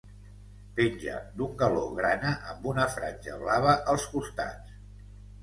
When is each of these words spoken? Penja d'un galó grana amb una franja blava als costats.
Penja 0.77 1.17
d'un 1.41 1.51
galó 1.59 1.83
grana 1.99 2.33
amb 2.55 2.67
una 2.73 2.89
franja 2.95 3.37
blava 3.45 3.77
als 3.95 4.09
costats. 4.17 4.75